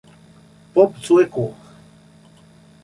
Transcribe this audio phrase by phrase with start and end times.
[0.73, 1.53] Pop sueco